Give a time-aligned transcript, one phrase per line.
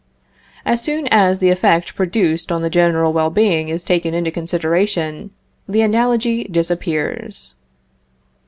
[0.65, 5.29] As soon as the effect produced on the general well being is taken into consideration,
[5.69, 7.53] the analogy disappears.